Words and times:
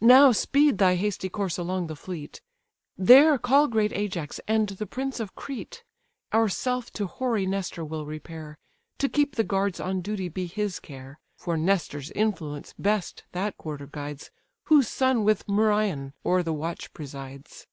"Now 0.00 0.32
speed 0.32 0.78
thy 0.78 0.96
hasty 0.96 1.28
course 1.28 1.56
along 1.56 1.86
the 1.86 1.94
fleet, 1.94 2.40
There 2.98 3.38
call 3.38 3.68
great 3.68 3.92
Ajax, 3.92 4.40
and 4.48 4.66
the 4.68 4.86
prince 4.88 5.20
of 5.20 5.36
Crete; 5.36 5.84
Ourself 6.34 6.92
to 6.94 7.06
hoary 7.06 7.46
Nestor 7.46 7.84
will 7.84 8.04
repair; 8.04 8.58
To 8.98 9.08
keep 9.08 9.36
the 9.36 9.44
guards 9.44 9.78
on 9.78 10.00
duty 10.00 10.28
be 10.28 10.46
his 10.46 10.80
care, 10.80 11.20
(For 11.36 11.56
Nestor's 11.56 12.10
influence 12.10 12.74
best 12.76 13.22
that 13.30 13.56
quarter 13.56 13.86
guides, 13.86 14.32
Whose 14.64 14.88
son 14.88 15.22
with 15.22 15.48
Merion, 15.48 16.12
o'er 16.26 16.42
the 16.42 16.52
watch 16.52 16.92
presides.") 16.92 17.68